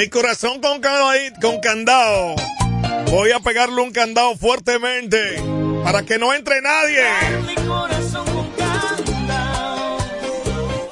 [0.00, 0.80] Mi corazón con,
[1.42, 2.34] con candado.
[3.10, 5.18] Voy a pegarle un candado fuertemente
[5.84, 7.04] para que no entre nadie.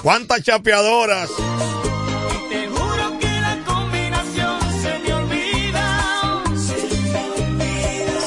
[0.03, 1.31] ¿Cuántas chapeadoras?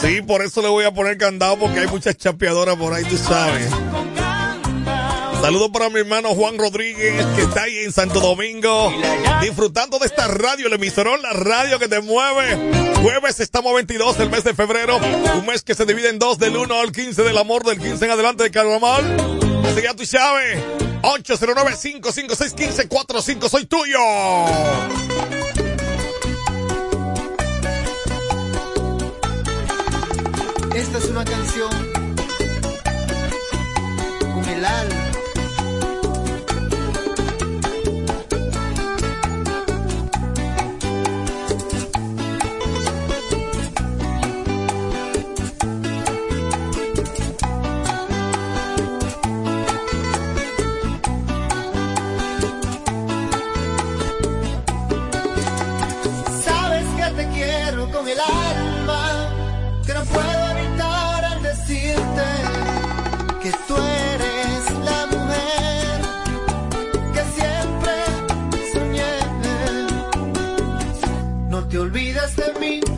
[0.01, 3.17] Sí, por eso le voy a poner candado porque hay muchas chapeadoras por ahí, tú
[3.17, 3.69] sabes.
[5.41, 8.93] Saludos para mi hermano Juan Rodríguez, que está ahí en Santo Domingo,
[9.41, 12.93] disfrutando de esta radio, el emisorón, la radio que te mueve.
[13.01, 16.55] Jueves estamos 22, el mes de febrero, un mes que se divide en dos, del
[16.55, 19.17] 1 al 15 del amor, del 15 en adelante de Carnaval.
[19.65, 20.59] Así que ya tú sabes,
[21.01, 23.97] 809-556-1545, soy tuyo.
[30.75, 31.71] Esta es una canción
[34.35, 35.00] con el alma.
[71.91, 72.90] olvidas de mí.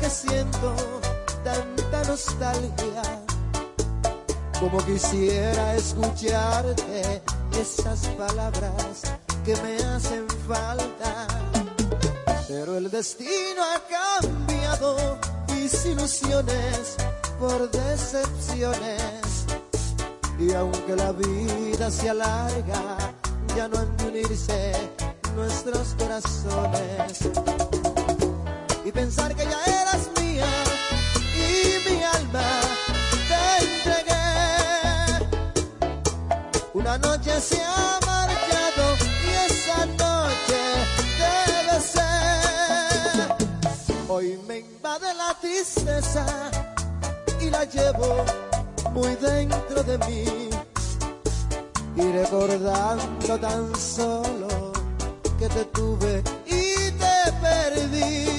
[0.07, 0.73] que siento
[1.43, 3.03] tanta nostalgia.
[4.61, 7.23] Como quisiera escucharte
[7.61, 9.03] esas palabras
[9.45, 11.27] que me hacen falta.
[12.47, 13.81] Pero el destino ha
[14.21, 15.19] cambiado
[15.53, 16.97] mis ilusiones
[17.41, 19.47] por decepciones.
[20.39, 22.97] Y aunque la vida se alarga,
[23.57, 24.73] ya no han de unirse
[25.35, 27.86] nuestros corazones.
[28.97, 30.47] Pensar que ya eras mía
[31.37, 31.47] y
[31.87, 32.49] mi alma
[33.29, 34.26] te entregué.
[36.73, 40.61] Una noche se ha marchado y esa noche
[41.19, 41.33] te
[41.69, 42.15] besé.
[44.09, 46.25] Hoy me invade la tristeza
[47.38, 48.25] y la llevo
[48.93, 50.25] muy dentro de mí.
[51.97, 54.73] Y recordando tan solo
[55.38, 58.36] que te tuve y te perdí.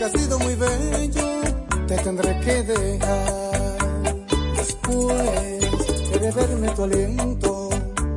[0.00, 1.40] Y aunque ha sido muy bello,
[1.86, 3.78] te tendré que dejar.
[4.56, 7.68] Después de beberme tu aliento,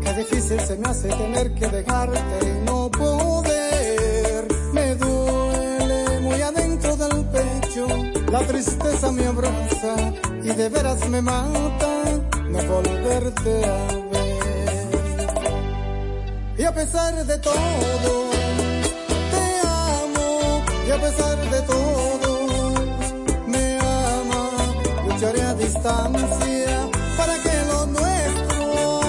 [0.01, 4.47] qué difícil se me hace tener que dejarte y no poder.
[4.71, 7.87] Me duele muy adentro del pecho,
[8.31, 12.03] la tristeza me abraza y de veras me mata
[12.49, 14.23] no volverte a ver.
[16.57, 18.42] Y a pesar de todo,
[20.93, 22.73] a pesar de todo,
[23.47, 24.43] me ama,
[25.07, 29.01] lucharé a distancia para que lo nuestro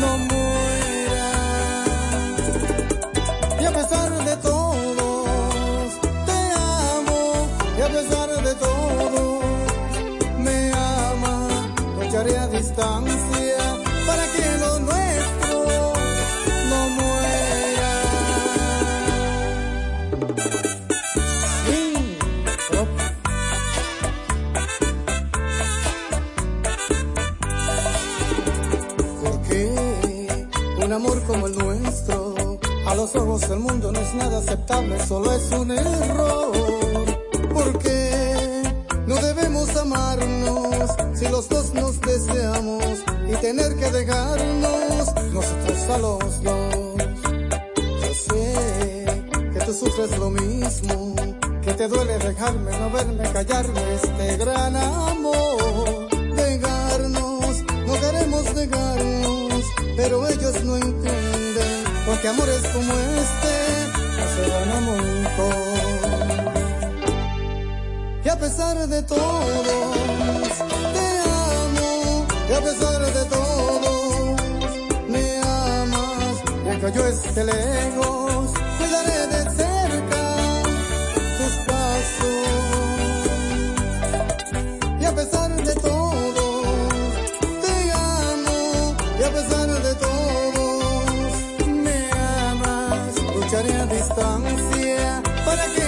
[0.00, 1.28] no muera.
[3.60, 5.88] Y a pesar de todos,
[6.26, 6.38] te
[6.92, 9.44] amo, y a pesar de todos,
[10.38, 11.48] me ama,
[11.98, 13.25] lucharé a distancia
[33.16, 36.52] ojos del mundo no es nada aceptable, solo es un error.
[37.52, 38.62] Porque
[39.06, 42.84] no debemos amarnos si los dos nos deseamos
[43.28, 46.96] y tener que dejarnos nosotros a los dos.
[48.02, 49.04] Yo sé
[49.52, 51.14] que tú sufres lo mismo,
[51.62, 56.08] que te duele dejarme, no verme, callarme este gran amor.
[56.34, 59.64] Dejarnos, no queremos dejarnos,
[59.96, 61.15] pero ellos no entienden,
[62.16, 63.54] porque amores como este
[64.16, 66.46] no se dan a montón.
[68.24, 69.92] Y a pesar de todo,
[70.94, 74.36] te amo, y a pesar de todo,
[75.08, 80.22] me amas, y aunque yo esté lejos, cuidaré de cerca
[81.38, 82.46] tus pasos.
[85.00, 85.95] Y a pesar de todo,
[95.56, 95.85] para que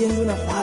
[0.00, 0.59] 天津的华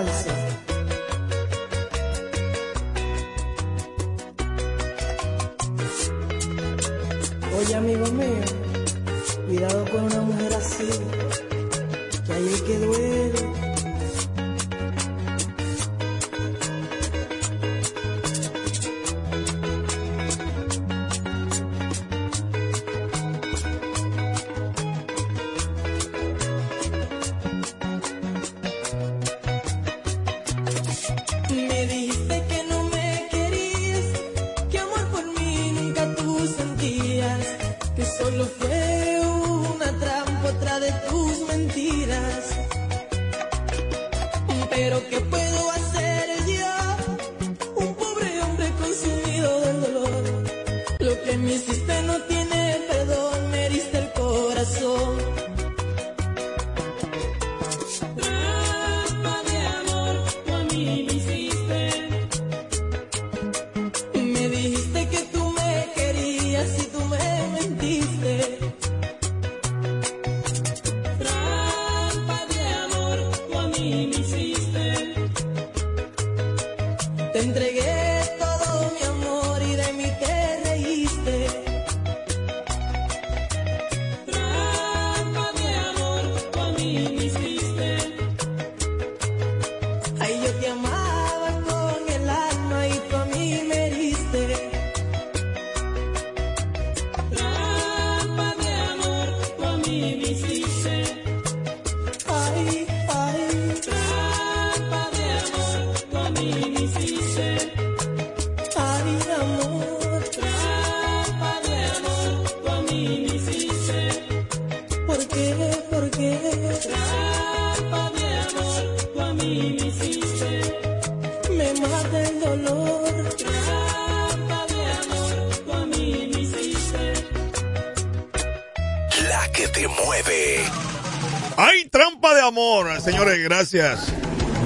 [133.74, 134.14] gracias.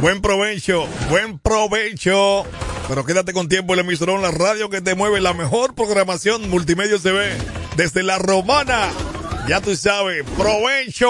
[0.01, 2.45] Buen provecho, buen provecho.
[2.87, 6.97] Pero quédate con tiempo el emisor la radio que te mueve la mejor programación multimedia
[6.97, 7.11] se
[7.77, 8.89] desde la romana.
[9.47, 11.09] Ya tú sabes, provecho.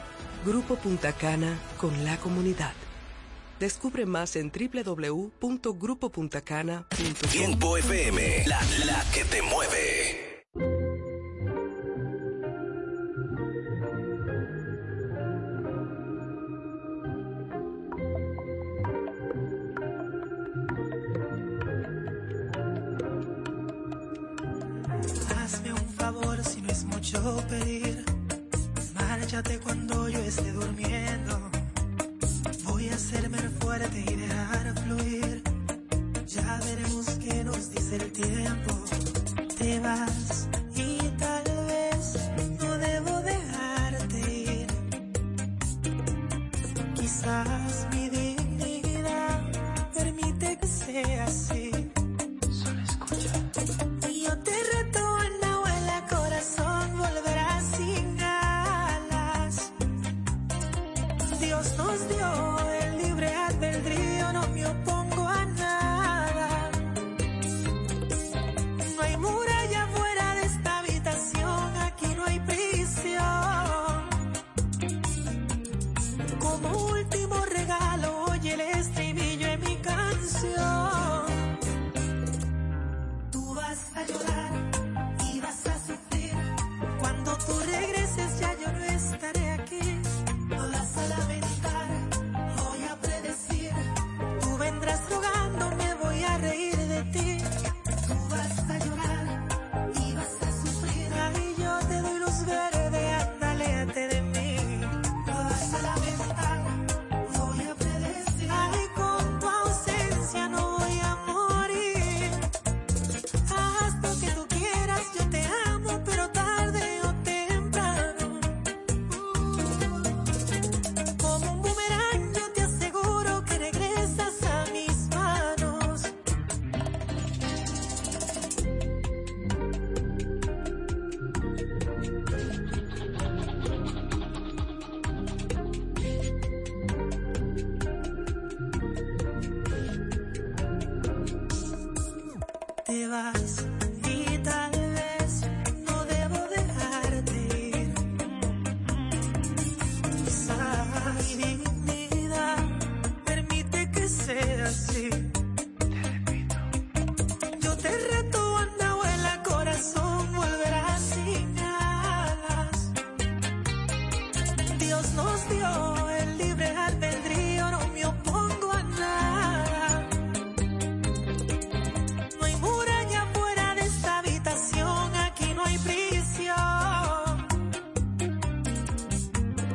[0.45, 2.73] Grupo Punta Cana con la comunidad.
[3.59, 7.29] Descubre más en www.grupopuntacana.com.
[7.29, 9.90] Tiempo FM, la, la que te mueve.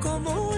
[0.07, 0.56] Como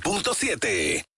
[0.00, 1.09] 100.7.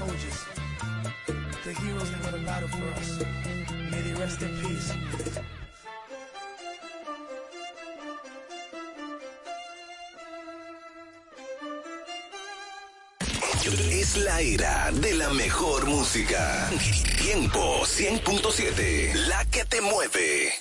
[0.00, 0.38] soldiers,
[1.64, 3.10] the heroes that got a battle for us.
[3.90, 4.92] May they rest in peace.
[14.00, 16.68] Es la era de la mejor música.
[17.22, 19.14] Tiempo 100.7.
[19.28, 20.52] La que te mueve.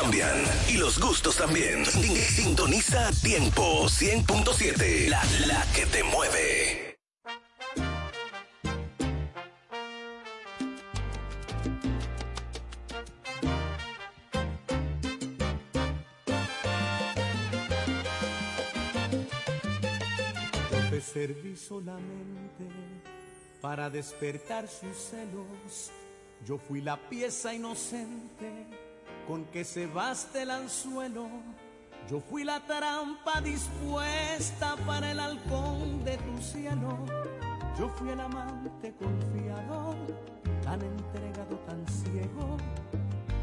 [0.00, 0.36] cambian
[0.68, 1.86] y los gustos también.
[1.86, 6.98] Sintoniza Tiempo 100.7, la, la que te mueve.
[20.90, 22.68] Te serví solamente
[23.62, 25.90] para despertar sus celos.
[26.44, 28.15] Yo fui la pieza inocente
[29.36, 31.28] con que se baste el anzuelo.
[32.08, 37.04] Yo fui la trampa dispuesta para el halcón de tu cielo.
[37.78, 39.94] Yo fui el amante confiado,
[40.62, 42.56] tan entregado, tan ciego,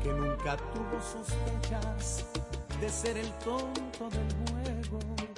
[0.01, 2.25] que nunca tuvo sospechas
[2.81, 5.32] de ser el tonto del juego.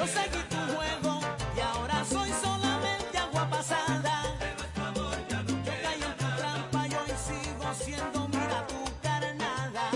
[0.00, 1.20] Yo seguí tu juego
[1.54, 4.22] y ahora soy solamente agua pasada.
[5.28, 9.90] Yo caí en tu trampa y hoy sigo siendo mira tu carnada.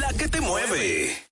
[0.00, 1.29] La que te mueve.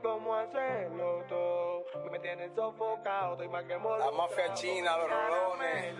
[0.00, 1.84] Sabe cómo hacerlo todo.
[2.10, 5.94] Me tienen sofocado, estoy más que La mafia china, los rolones.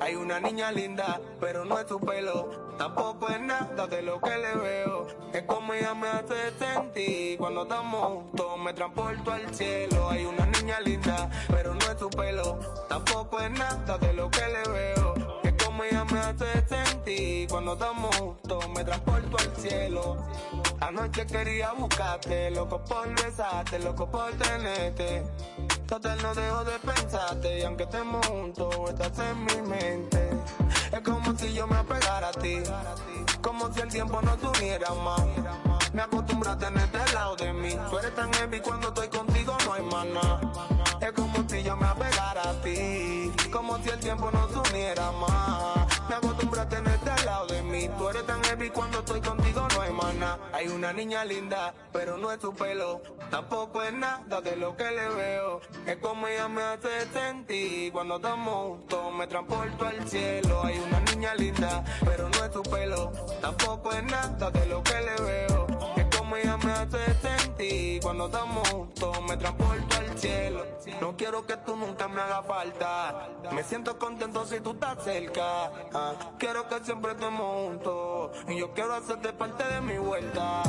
[0.00, 2.74] Hay una niña linda, pero no es su pelo.
[2.78, 5.06] Tampoco es nada de lo que le veo.
[5.32, 7.38] Es como ella me hace sentir.
[7.38, 10.08] Cuando estamos juntos, me transporto al cielo.
[10.10, 12.58] Hay una niña linda, pero no es su pelo.
[12.88, 15.31] Tampoco es nada de lo que le veo.
[15.80, 17.48] Ella me hace sentir.
[17.48, 20.16] Cuando estamos juntos, me transporto al cielo.
[20.80, 25.22] Anoche quería buscarte, loco por besarte, loco por tenerte.
[25.86, 30.30] Total no dejo de pensarte y aunque estemos juntos, estás en mi mente.
[30.90, 32.62] Es como si yo me apegara a ti,
[33.40, 35.22] como si el tiempo no tuviera más.
[35.92, 37.76] Me acostumbro a tenerte al lado de mí.
[37.90, 40.40] Tú eres tan heavy cuando estoy contigo, no hay nada.
[41.00, 43.21] Es como si yo me apegara a ti,
[43.82, 46.08] si el tiempo no uniera más.
[46.08, 47.88] Me acostumbro a tenerte al lado de mí.
[47.96, 50.38] Tú eres tan heavy cuando estoy contigo, no hay nada.
[50.52, 53.02] Hay una niña linda, pero no es su pelo.
[53.30, 55.60] Tampoco es nada de lo que le veo.
[55.86, 57.92] Es como ella me hace sentir.
[57.92, 60.62] Cuando estamos juntos, me transporto al cielo.
[60.64, 63.12] Hay una niña linda, pero no es su pelo.
[63.40, 65.66] Tampoco es nada de lo que le veo.
[65.96, 68.02] Es como ella me hace sentir.
[68.02, 70.66] Cuando estamos juntos, me transporto al cielo.
[71.00, 73.28] No quiero que tú nunca me hagas falta.
[73.52, 75.70] Me siento contento si tú estás cerca.
[75.94, 78.30] Ah, quiero que siempre estemos juntos.
[78.48, 80.62] Y yo quiero hacerte parte de mi vuelta.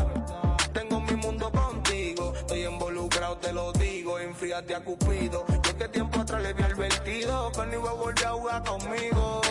[0.73, 2.33] Tengo mi mundo contigo.
[2.35, 2.92] Estoy involucrado,
[3.43, 4.17] te lo digo.
[4.19, 5.45] Enfríate a Cupido.
[5.63, 7.51] Yo que tiempo atrás le vi advertido.
[7.51, 9.41] Que no iba a volver a jugar conmigo.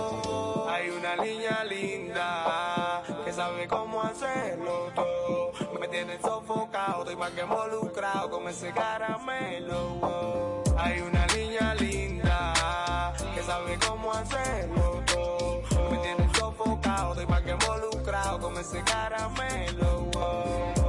[0.68, 5.52] Hay una niña linda que sabe cómo hacerlo todo.
[5.78, 10.62] Me tiene sofocado, estoy más que involucrado con ese caramelo.
[10.78, 15.62] Hay una niña linda que sabe cómo hacerlo todo.
[15.90, 20.10] Me tiene sofocado, estoy más que involucrado con ese caramelo.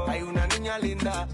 [0.08, 1.28] Hay una niña linda,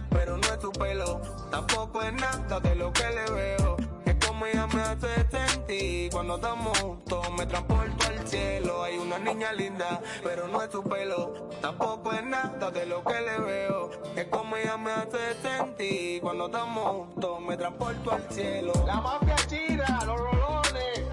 [1.52, 3.78] Tampoco es nada de lo que le veo.
[4.06, 6.12] Es como ella me hace sentir.
[6.12, 8.84] Cuando estamos juntos, me transporto al cielo.
[8.84, 11.50] Hay una niña linda, pero no es su pelo.
[11.62, 13.89] Tampoco es nada de lo que le veo.
[14.16, 16.22] Es como ella me hace sentir.
[16.22, 18.74] Cuando estamos juntos, me transporto al cielo.
[18.86, 21.04] La mafia china, los rolones.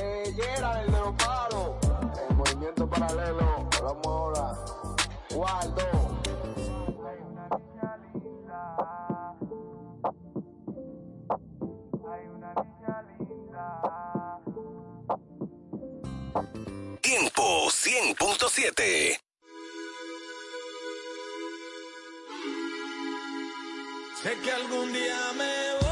[0.00, 1.78] Eh, Yera, el leopardo.
[2.28, 3.68] El movimiento paralelo.
[3.82, 4.54] Vamos ahora.
[5.34, 6.11] Waldo.
[17.22, 19.20] Tiempo 100.7.
[24.20, 25.91] Sé que algún día me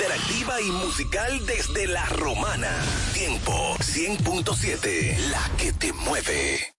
[0.00, 2.70] interactiva y musical desde la romana.
[3.12, 6.74] Tiempo 100.7, la que te mueve.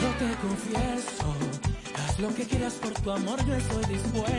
[0.00, 1.36] Yo te confieso,
[1.96, 4.29] haz lo que quieras por tu amor, yo estoy dispuesto.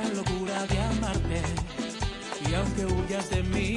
[0.00, 1.42] Esta locura de amarte.
[2.48, 3.76] Y aunque huyas de mí,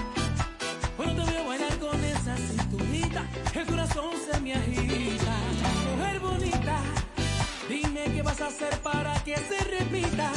[1.31, 3.25] Veo bailar con esa cinturita,
[3.55, 5.35] el corazón se me agita.
[5.95, 6.81] Mujer bonita,
[7.69, 10.29] dime qué vas a hacer para que se repita.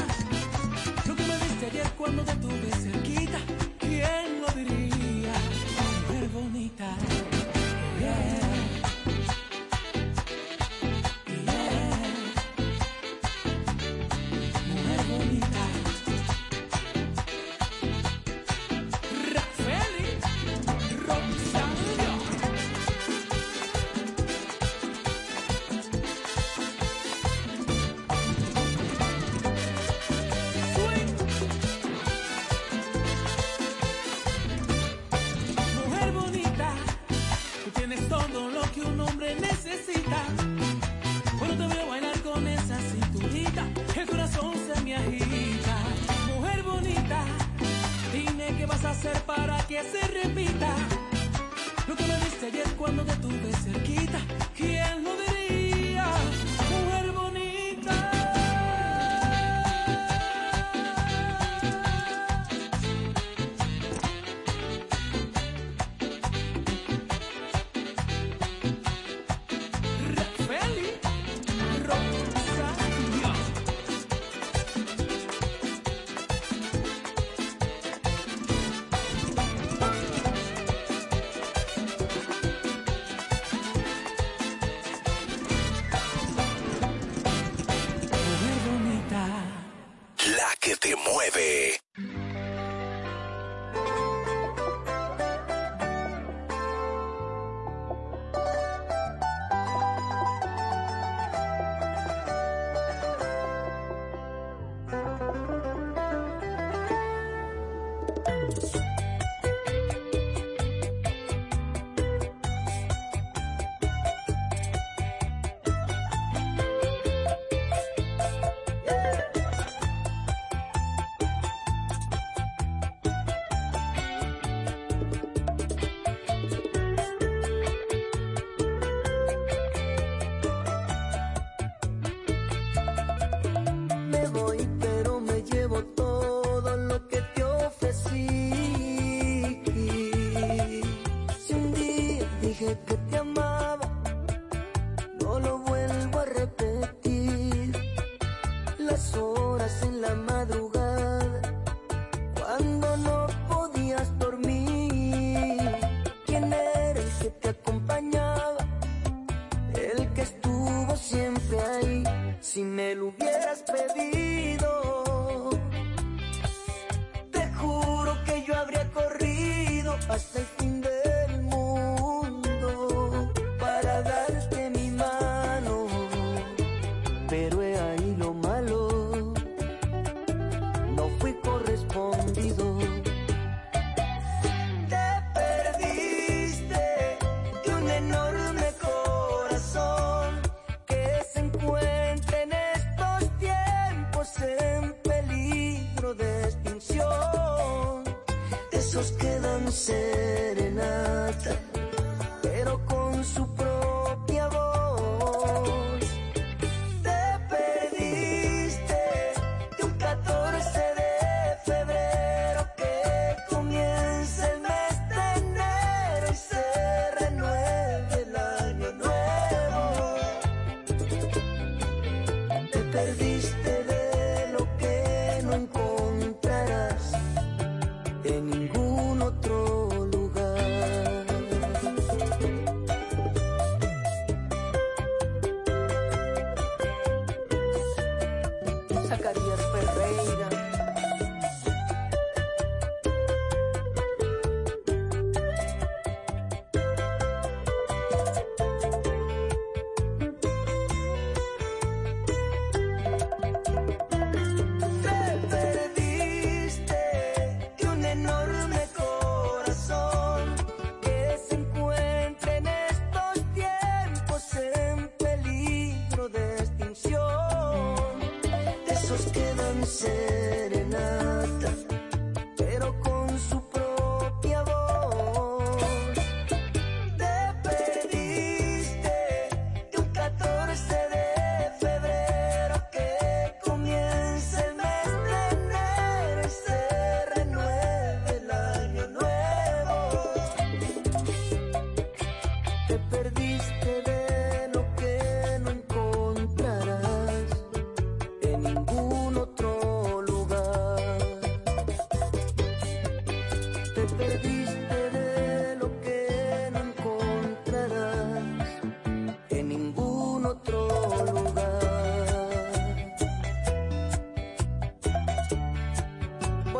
[1.07, 3.24] Lo que me diste ayer cuando te tuve cerquita,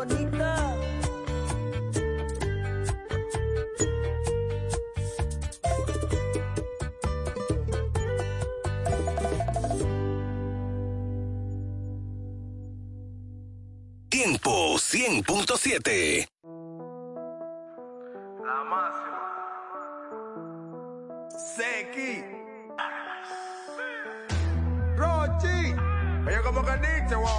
[0.07, 0.75] bonita.
[14.09, 16.27] Tiempo 100.7.
[18.43, 19.15] La máxima.
[24.97, 25.75] Rochi.
[26.43, 27.34] Como que Nietzsche, wow.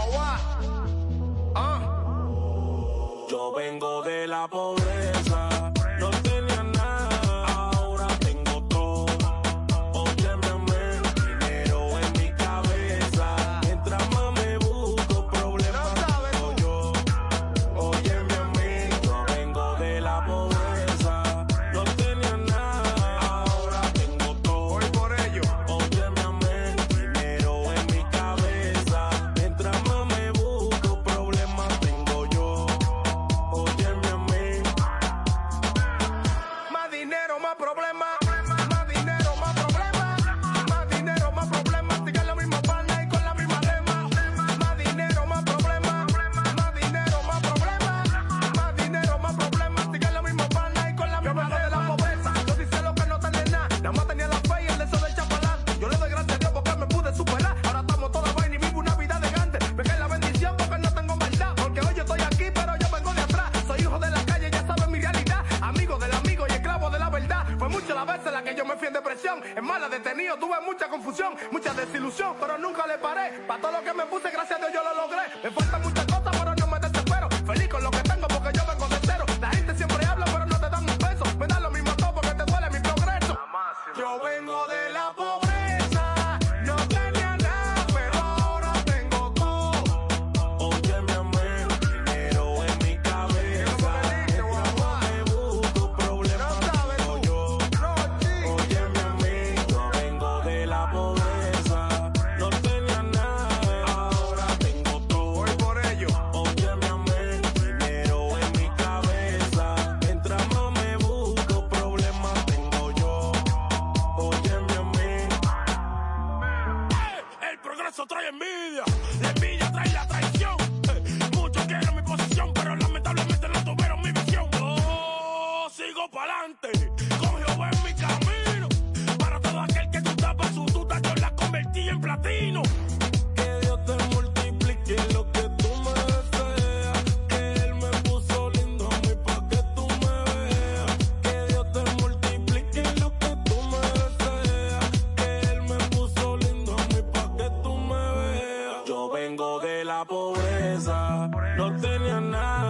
[149.87, 151.30] la pobreza.
[151.57, 152.65] No tenía nada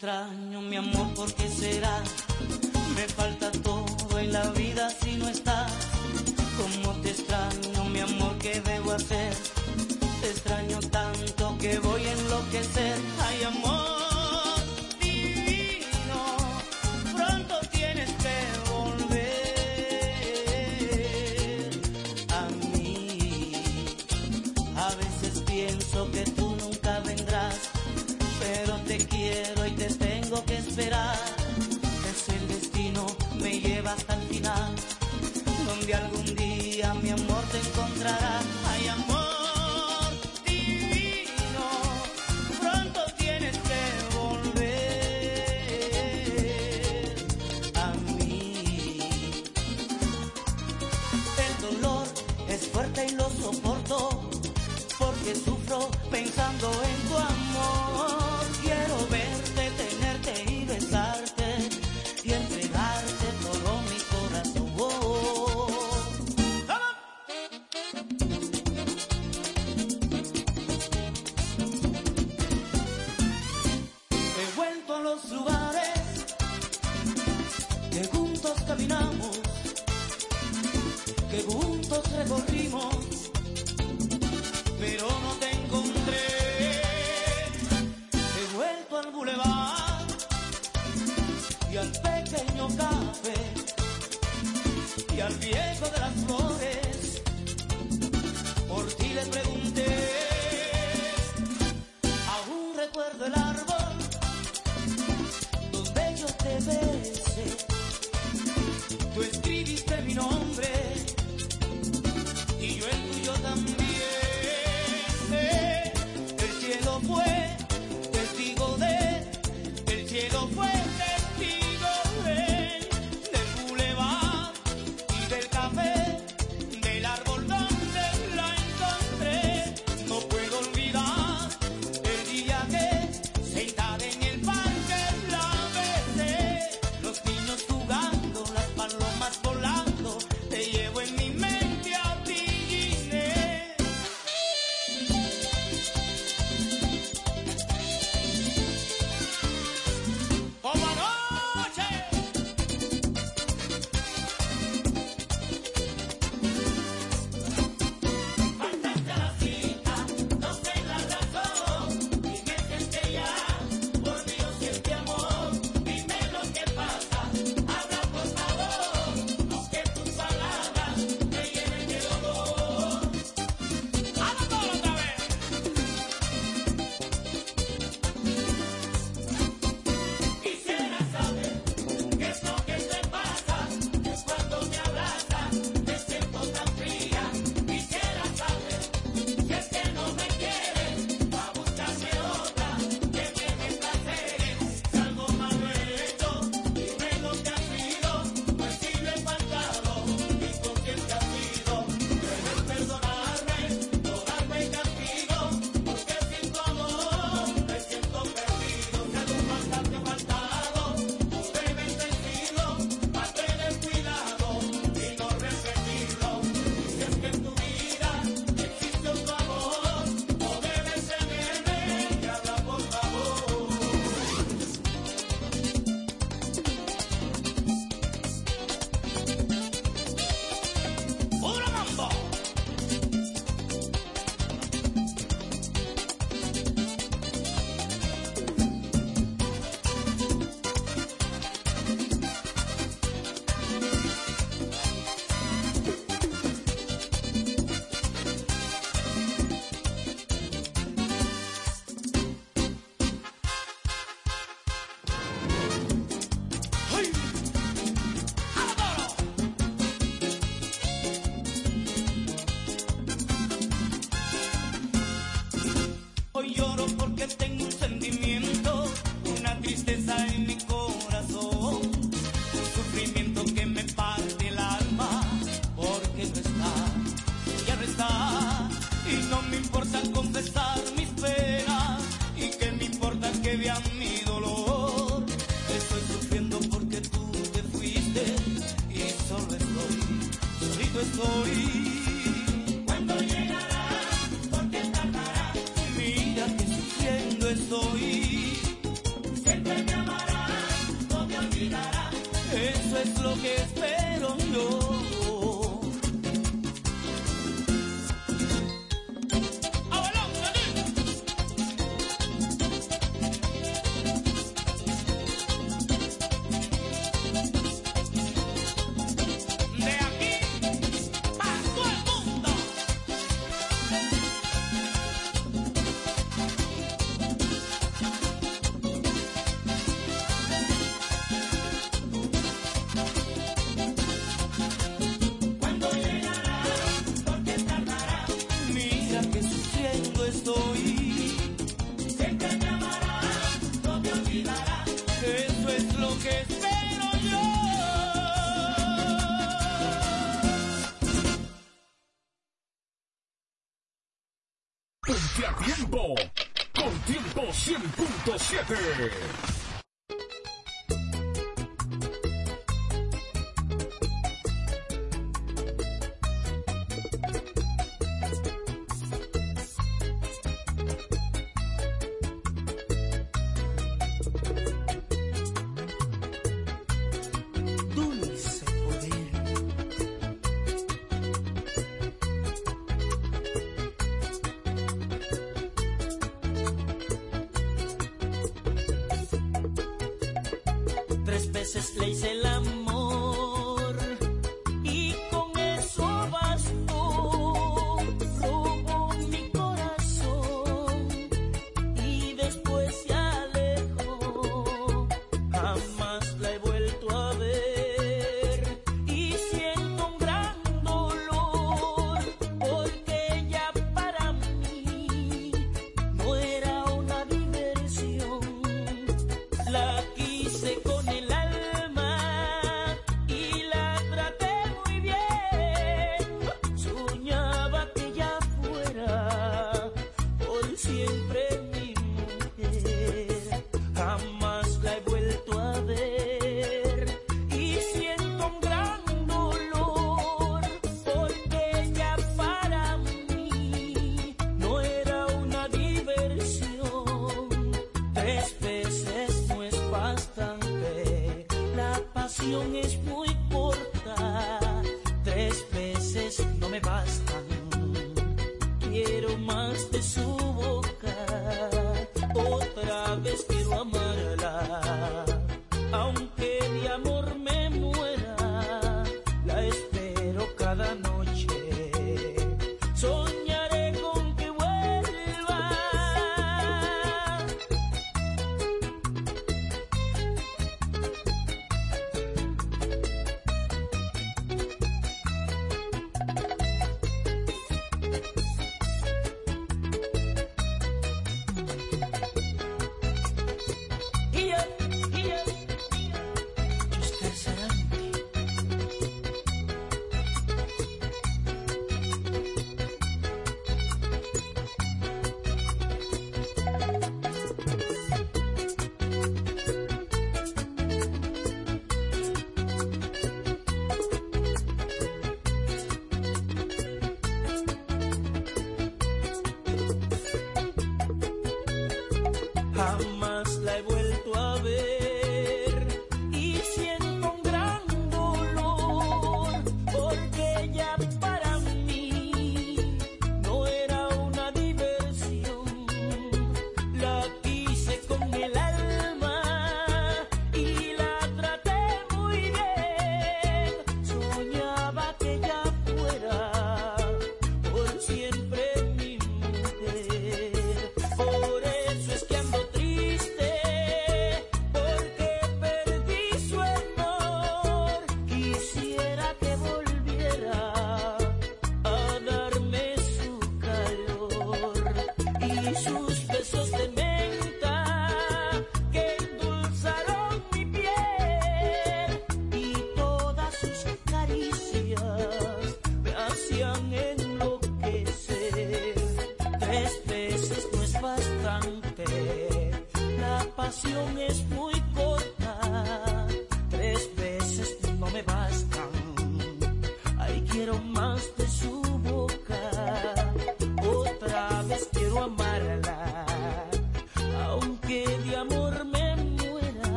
[0.00, 2.02] extraño, mi amor, ¿por qué será?
[2.96, 4.88] Me falta todo en la vida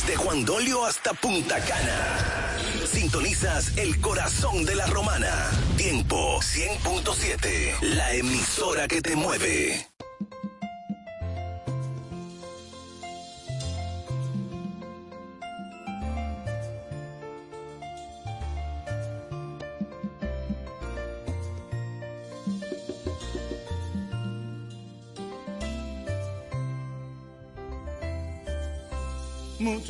[0.00, 2.56] Desde Juan Dolio hasta Punta Cana.
[2.86, 5.50] Sintonizas el corazón de la romana.
[5.76, 7.80] Tiempo 100.7.
[7.96, 9.97] La emisora que te mueve.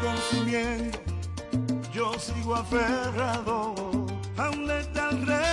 [0.00, 0.98] consumiendo,
[1.92, 3.74] yo sigo aferrado
[4.36, 5.49] a un letal rey.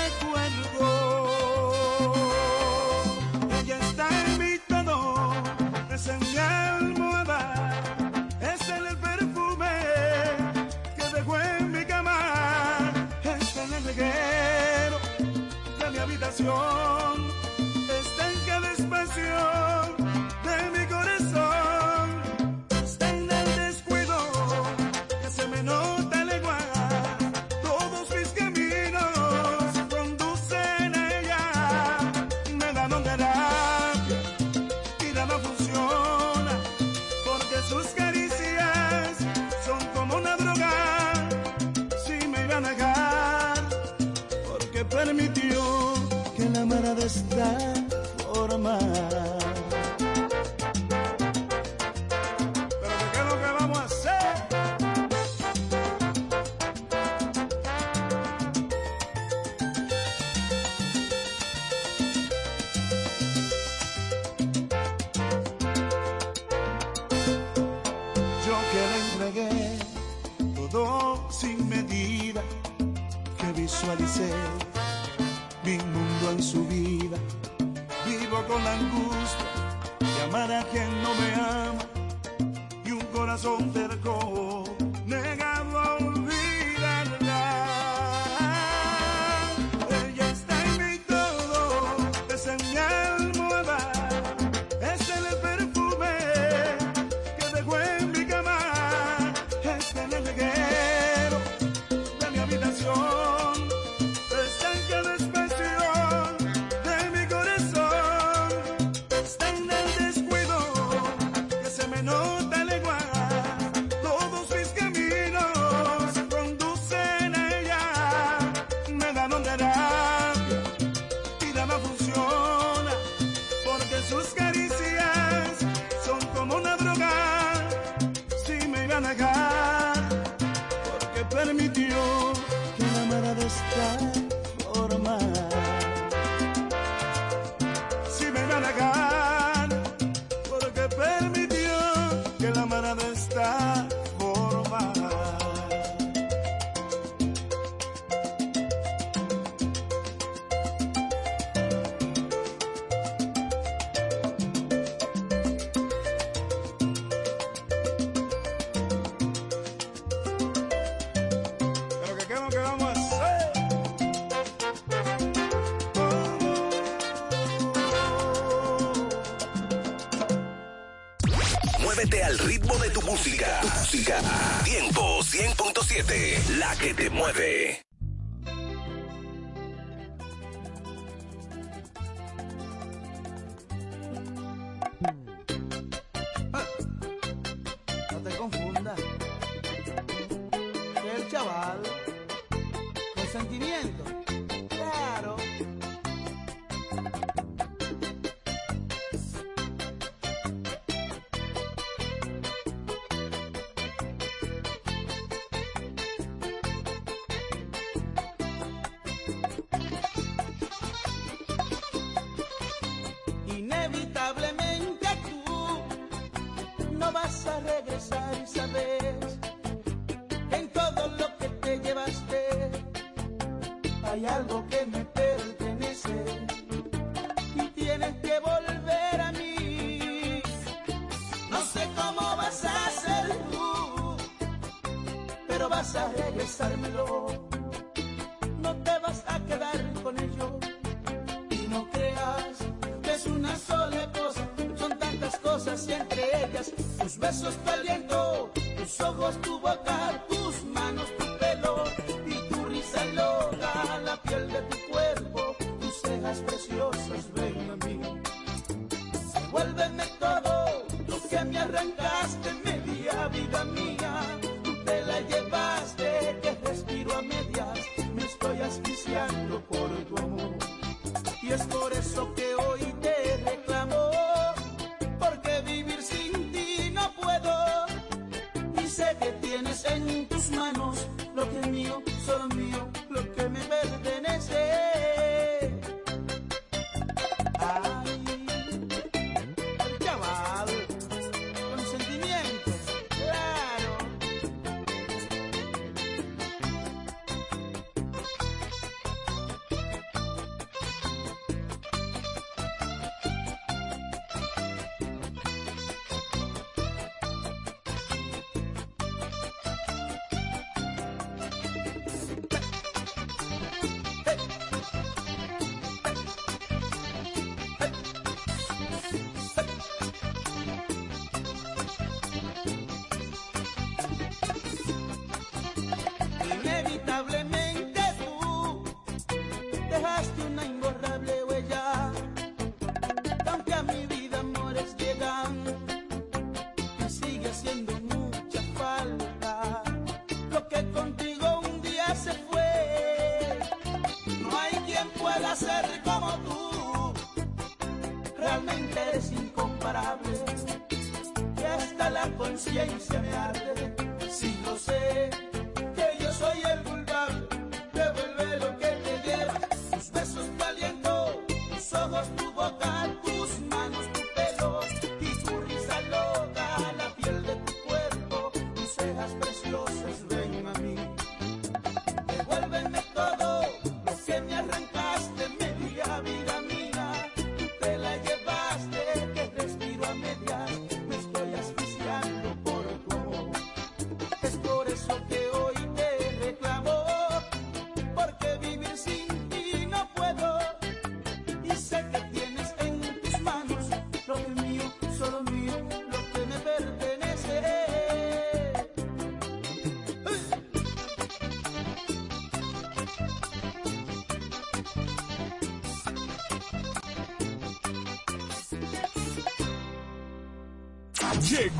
[171.97, 173.59] Muévete al ritmo de tu música.
[173.59, 174.21] Tu música.
[174.63, 176.57] Tiempo 100.7.
[176.59, 177.86] La que te mueve.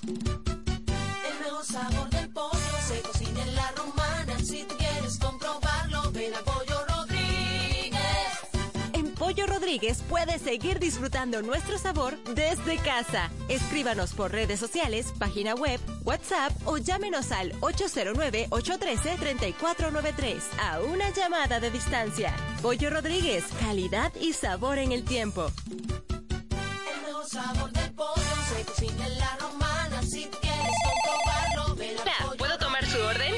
[0.03, 4.39] El mejor sabor del pollo se cocina en la romana.
[4.45, 6.66] Si tú quieres comprobarlo, ven a Pollo
[9.67, 13.33] Rodríguez puedes seguir disfrutando nuestro sabor desde casa.
[13.49, 21.73] Escríbanos por redes sociales, página web, WhatsApp o llámenos al 809-813-3493 a una llamada de
[21.73, 22.33] distancia.
[22.63, 25.51] Pollo Rodríguez, calidad y sabor en el tiempo.
[25.69, 28.23] El mejor sabor del pollo
[28.55, 30.01] se cocina en la romana.
[30.03, 33.35] Si tú quieres comprobarlo, ven a ¿Puedo tomar su orden?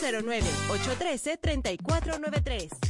[0.00, 2.89] 809-813-3493.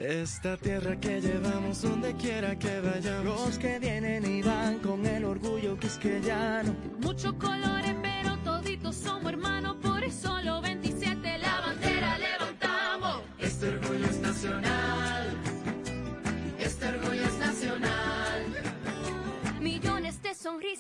[0.03, 3.25] Esta tierra que llevamos donde quiera que vayamos.
[3.25, 6.75] Los que vienen y van con el orgullo quisqueyano.
[7.01, 9.72] Muchos colores, pero toditos somos hermanos,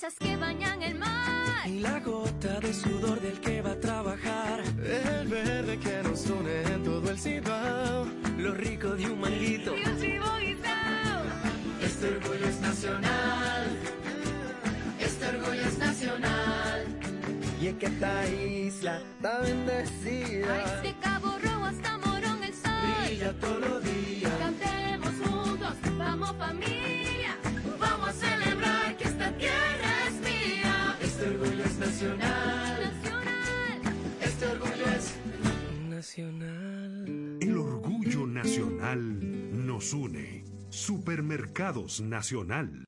[0.02, 1.66] de sonrisas que bañan el mar.
[1.66, 4.62] Y la gota de sudor del que va a trabajar.
[4.84, 8.06] El verde que nos une en todo el cibao.
[8.38, 9.76] Lo rico de un manguito.
[9.76, 10.22] Y un.
[11.82, 13.66] Este orgullo es nacional.
[14.98, 16.86] Este orgullo es nacional.
[17.60, 20.82] Y es que esta isla está bendecida.
[20.82, 22.72] De Cabo Rojo hasta Morón el sol.
[23.06, 24.32] Brilla todos los días.
[24.38, 27.21] Cantemos juntos, vamos familia.
[36.12, 37.38] Nacional.
[37.40, 40.44] El orgullo nacional nos une.
[40.68, 42.84] Supermercados Nacional.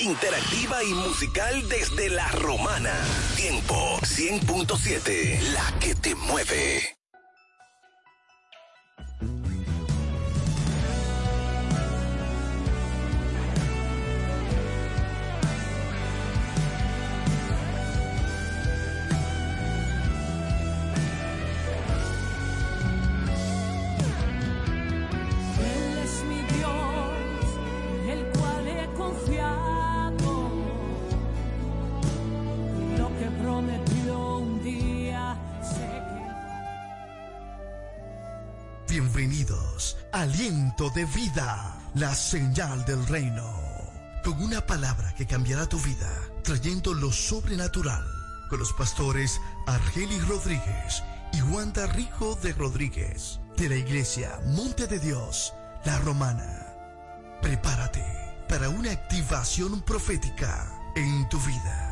[0.00, 2.92] Interactiva y musical desde la romana.
[3.36, 7.01] Tiempo 100.7, la que te mueve.
[40.22, 43.42] Aliento de Vida, la señal del reino.
[44.22, 46.08] Con una palabra que cambiará tu vida,
[46.44, 48.06] trayendo lo sobrenatural.
[48.48, 53.40] Con los pastores Argelis Rodríguez y Wanda Rijo de Rodríguez.
[53.56, 55.54] De la iglesia Monte de Dios,
[55.84, 56.68] La Romana.
[57.42, 58.06] Prepárate
[58.48, 61.91] para una activación profética en tu vida.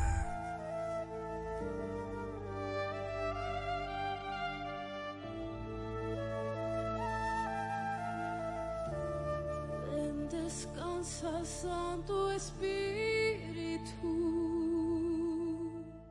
[12.41, 12.80] Santo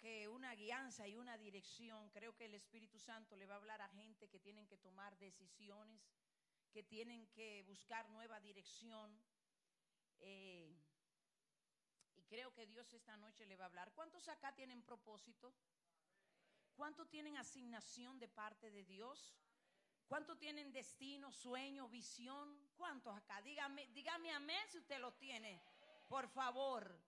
[0.00, 2.10] Que una guianza y una dirección.
[2.10, 5.16] Creo que el Espíritu Santo le va a hablar a gente que tienen que tomar
[5.18, 6.02] decisiones,
[6.72, 9.22] que tienen que buscar nueva dirección.
[10.20, 10.74] Eh,
[12.16, 13.92] y creo que Dios esta noche le va a hablar.
[13.92, 15.54] ¿Cuántos acá tienen propósito?
[16.74, 19.36] ¿Cuántos tienen asignación de parte de Dios?
[20.06, 22.58] ¿Cuántos tienen destino, sueño, visión?
[22.76, 23.40] ¿Cuántos acá?
[23.42, 25.60] Dígame, dígame amén si usted lo tiene.
[26.08, 27.03] Por favor.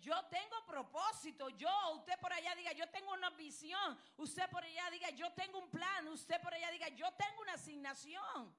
[0.00, 1.48] Yo tengo propósito.
[1.50, 3.98] Yo, usted por allá diga, yo tengo una visión.
[4.16, 6.06] Usted por allá diga, yo tengo un plan.
[6.08, 8.54] Usted por allá diga, yo tengo una asignación.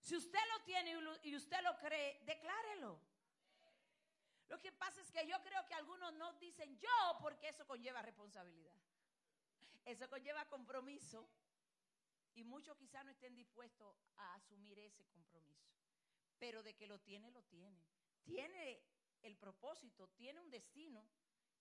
[0.00, 3.00] Si usted lo tiene y usted lo cree, declárelo.
[4.48, 8.02] Lo que pasa es que yo creo que algunos no dicen yo porque eso conlleva
[8.02, 8.74] responsabilidad.
[9.84, 11.28] Eso conlleva compromiso.
[12.34, 15.70] Y muchos quizás no estén dispuestos a asumir ese compromiso.
[16.38, 17.82] Pero de que lo tiene, lo tiene.
[18.24, 18.82] tiene
[19.22, 21.08] el propósito, tiene un destino,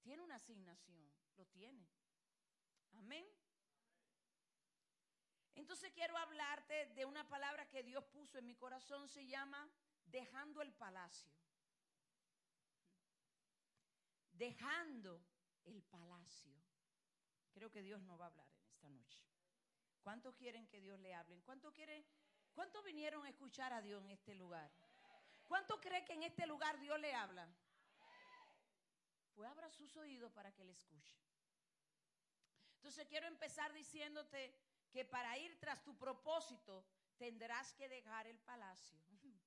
[0.01, 1.87] tiene una asignación, lo tiene.
[2.93, 3.25] Amén.
[5.55, 9.69] Entonces quiero hablarte de una palabra que Dios puso en mi corazón, se llama
[10.05, 11.31] dejando el palacio.
[14.31, 15.23] Dejando
[15.65, 16.55] el palacio.
[17.51, 19.23] Creo que Dios no va a hablar en esta noche.
[20.01, 21.41] ¿Cuántos quieren que Dios le hable?
[21.43, 22.03] ¿Cuántos quieren,
[22.53, 24.71] cuántos vinieron a escuchar a Dios en este lugar?
[25.51, 27.45] ¿Cuántos creen que en este lugar Dios le habla?
[29.33, 31.17] Pues abra sus oídos para que le escuche.
[32.75, 34.55] Entonces quiero empezar diciéndote
[34.93, 36.85] que para ir tras tu propósito
[37.17, 38.97] tendrás que dejar el palacio.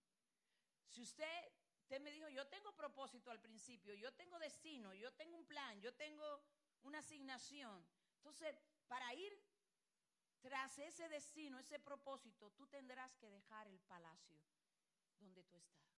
[0.91, 5.39] Si usted, usted me dijo, yo tengo propósito al principio, yo tengo destino, yo tengo
[5.39, 6.45] un plan, yo tengo
[6.83, 7.83] una asignación.
[8.17, 8.55] Entonces,
[8.89, 9.33] para ir
[10.43, 14.45] tras ese destino, ese propósito, tú tendrás que dejar el palacio
[15.25, 15.95] donde tú estás.